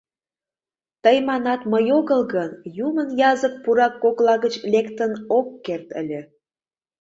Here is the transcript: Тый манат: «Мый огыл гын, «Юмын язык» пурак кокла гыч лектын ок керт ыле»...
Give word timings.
Тый 1.03 1.17
манат: 1.27 1.61
«Мый 1.71 1.85
огыл 1.97 2.21
гын, 2.33 2.51
«Юмын 2.85 3.09
язык» 3.31 3.53
пурак 3.63 3.93
кокла 4.03 4.35
гыч 4.43 4.53
лектын 4.73 5.11
ок 5.37 5.47
керт 5.65 5.87
ыле»... 6.01 6.21